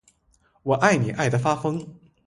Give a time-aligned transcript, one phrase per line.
[0.63, 1.87] 我爱你爱的发疯